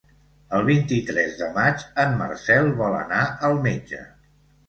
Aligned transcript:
El 0.59 0.63
vint-i-tres 0.67 1.35
de 1.41 1.49
maig 1.57 1.83
en 2.05 2.17
Marcel 2.21 2.71
vol 2.81 2.97
anar 3.01 3.21
al 3.51 3.61
metge. 3.67 4.01